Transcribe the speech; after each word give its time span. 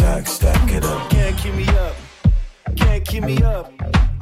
stack, 0.00 0.26
stack, 0.26 0.72
it 0.72 0.84
up. 0.84 1.10
Can't 1.10 1.36
keep 1.36 1.54
me 1.54 1.68
up. 1.68 1.94
Can't 2.76 3.04
keep 3.06 3.24
me 3.24 3.42
up. 3.42 3.72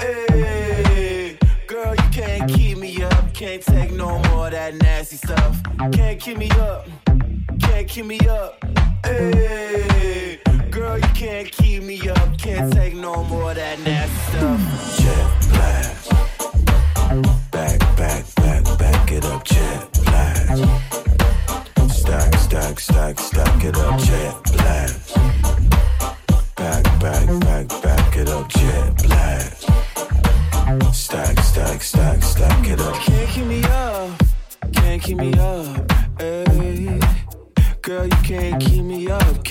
Hey, 0.01 1.39
girl, 1.67 1.95
you 1.95 2.09
can't 2.11 2.51
keep 2.51 2.79
me 2.79 3.03
up. 3.03 3.33
Can't 3.33 3.63
take 3.63 3.93
no 3.93 4.19
more 4.31 4.47
of 4.47 4.53
that 4.53 4.75
nasty 4.75 5.17
stuff. 5.17 5.57
Can't 5.93 6.21
keep 6.21 6.37
me 6.37 6.51
up. 6.53 6.87
Can't 7.61 7.89
keep 7.89 8.07
me 8.07 8.19
up. 8.29 8.63
Hey, 9.05 10.41
girl, 10.71 10.99
you 10.99 11.09
can't 11.15 11.51
keep 11.51 11.83
me 11.83 12.09
up. 12.09 12.39
Can't 12.39 12.73
take 12.73 12.95
no 12.95 13.23
more 13.25 13.51
of 13.51 13.57
that 13.57 13.79
nasty 13.81 14.19
stuff. 14.31 14.61
Jet 14.99 15.31
black. 15.51 15.95
Back, 17.53 17.79
back, 17.97 18.35
back, 18.35 18.79
back 18.79 19.13
it 19.13 19.25
up, 19.25 19.45
jet 19.45 19.93
black. 20.05 20.59
Stack, 21.91 22.35
stack, 22.35 22.81
stack, 22.81 23.19
stack 23.19 23.65
it 23.65 23.77
up, 23.77 24.01
jet 24.01 24.48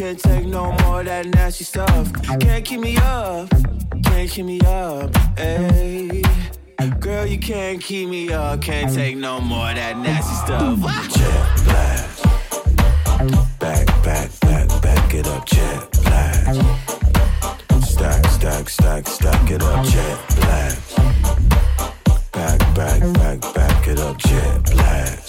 Can't 0.08 0.20
take 0.22 0.46
no 0.46 0.72
more 0.84 1.04
that 1.04 1.26
nasty 1.26 1.66
stuff. 1.66 2.14
Can't 2.40 2.64
keep 2.64 2.80
me 2.80 2.96
up. 2.96 3.50
Can't 4.06 4.30
keep 4.30 4.46
me 4.46 4.62
up. 4.62 5.14
Hey. 5.38 6.24
Girl, 7.02 7.26
you 7.26 7.38
can't 7.38 7.82
keep 7.82 8.08
me 8.08 8.32
up. 8.32 8.62
Can't 8.62 8.94
take 8.94 9.18
no 9.18 9.42
more 9.42 9.74
that 9.74 9.98
nasty 9.98 10.34
stuff. 10.46 10.80
Jet 11.10 11.60
black. 11.66 12.08
Back, 13.60 13.88
back, 14.02 14.40
back, 14.40 14.82
back 14.82 15.14
it 15.14 15.28
up, 15.28 15.46
jet 15.46 15.92
black. 16.04 16.56
Stack, 17.84 18.26
stack, 18.28 18.70
stack, 18.70 19.08
stack 19.10 19.52
it 19.52 19.62
up, 19.62 19.86
jet 19.88 20.20
black. 20.38 20.78
Back, 22.32 22.60
back, 22.74 23.02
back, 23.14 23.54
back 23.54 23.88
it 23.90 24.00
up, 24.00 24.18
jet 24.20 24.64
black. 24.72 25.20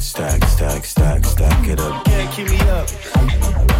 Stack, 0.00 0.42
stack, 0.44 0.84
stack, 0.86 1.24
stack 1.26 1.41
it 1.68 1.80
up. 1.80 2.04
Can't 2.04 2.32
keep 2.32 2.48
me 2.48 2.60
up. 2.62 3.71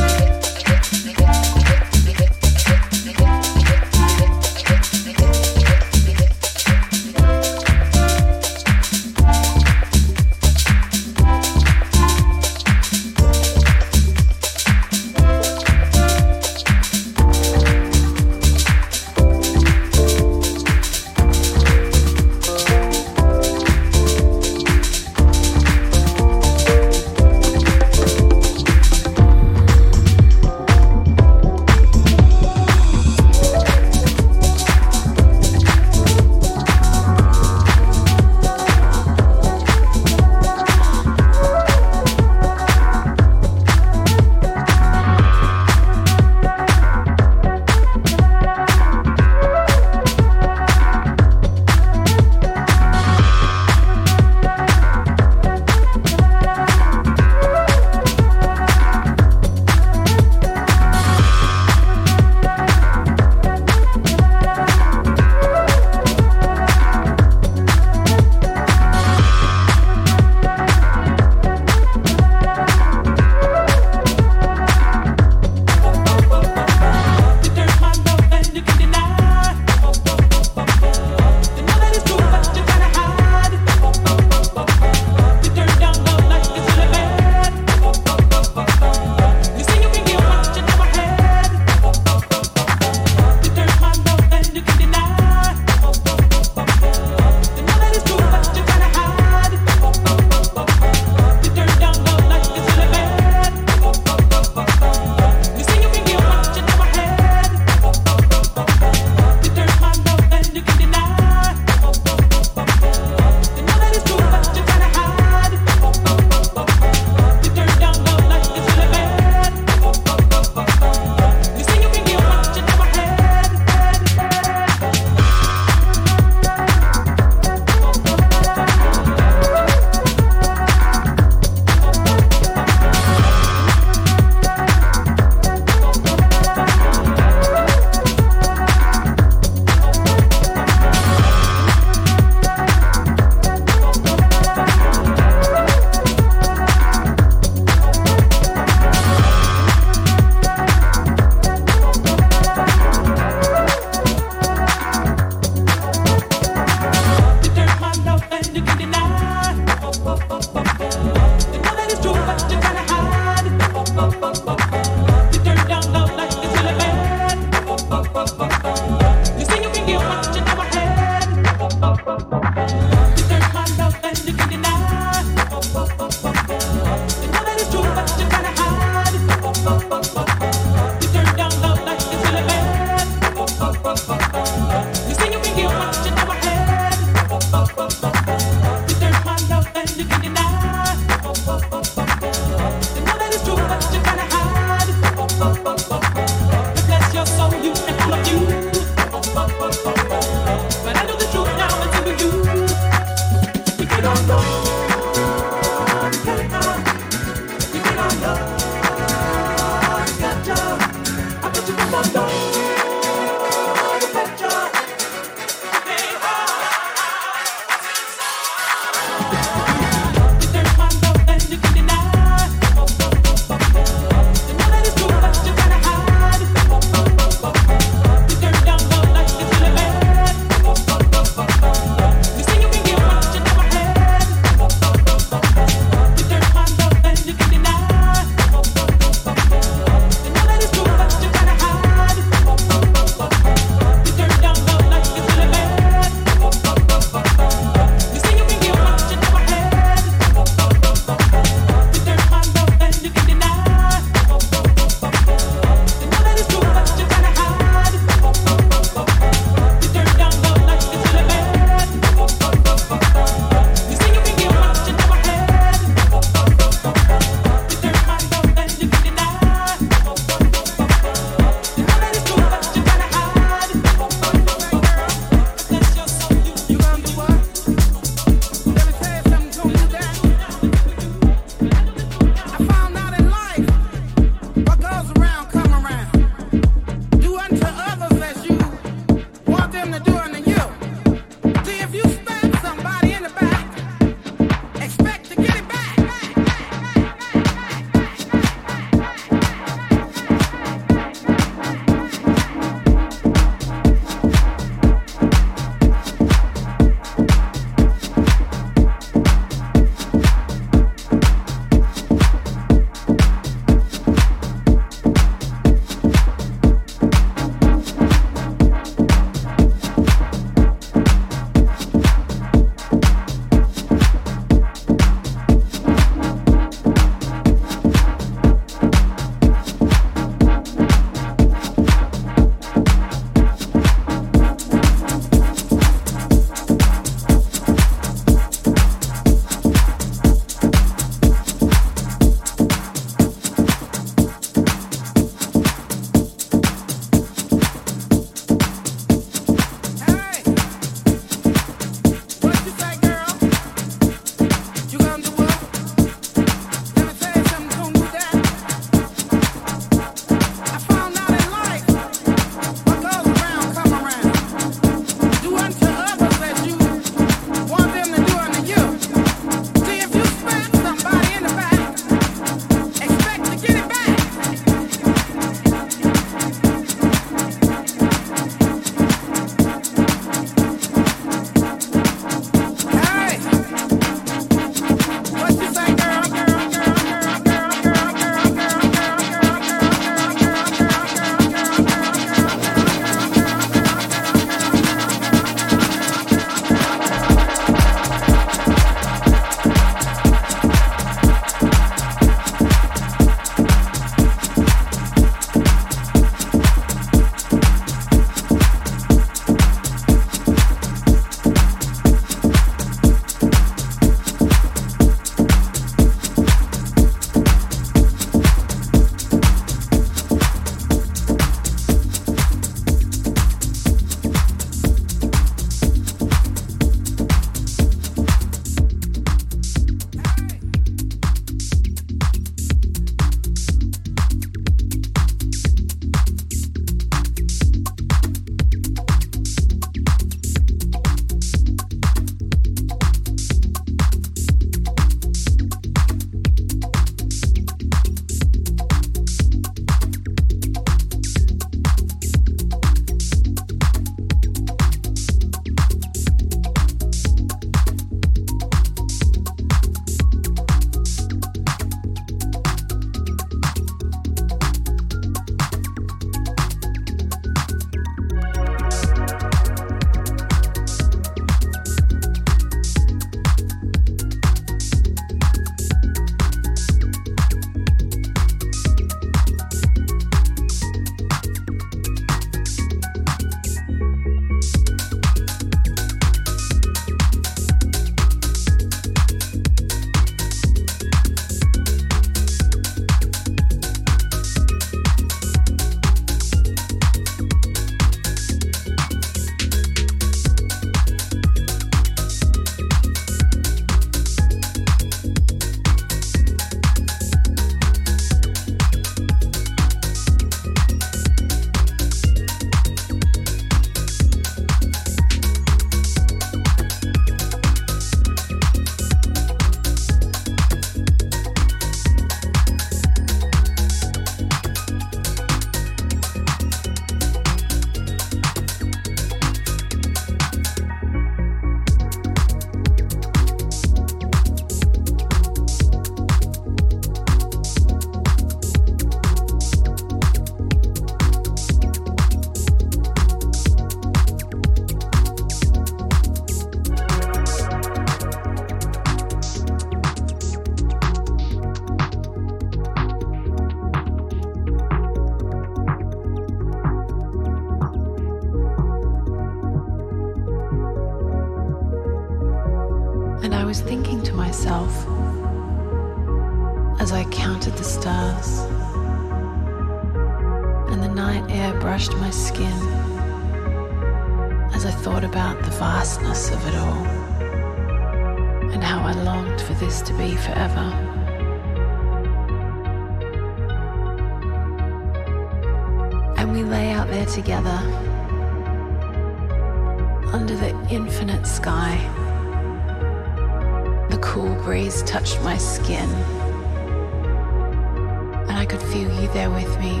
There 599.36 599.50
with 599.50 599.78
me. 599.80 600.00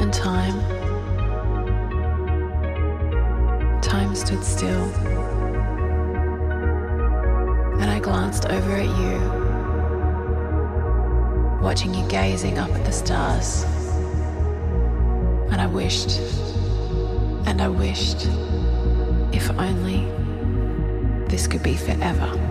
And 0.00 0.14
time, 0.14 0.56
time 3.80 4.14
stood 4.14 4.44
still. 4.44 4.84
And 7.80 7.90
I 7.90 7.98
glanced 7.98 8.46
over 8.46 8.70
at 8.70 8.86
you, 9.00 9.18
watching 11.60 11.92
you 11.92 12.06
gazing 12.08 12.56
up 12.56 12.70
at 12.70 12.84
the 12.84 12.92
stars. 12.92 13.64
And 15.50 15.60
I 15.60 15.66
wished, 15.66 16.20
and 17.46 17.60
I 17.60 17.66
wished, 17.66 18.28
if 19.32 19.50
only 19.58 20.06
this 21.26 21.48
could 21.48 21.64
be 21.64 21.74
forever. 21.74 22.49